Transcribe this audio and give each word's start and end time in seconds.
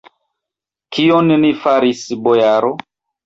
Kion 0.95 1.29
ni 1.43 1.51
faris, 1.65 2.01
bojaro? 2.29 2.73